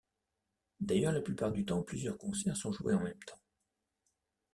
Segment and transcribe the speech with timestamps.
[0.79, 3.37] D'ailleurs, la plupart du temps, plusieurs concerts sont joués en même temps.